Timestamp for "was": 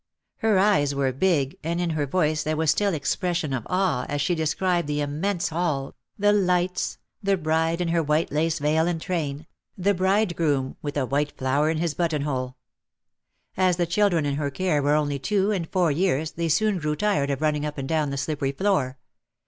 2.57-2.71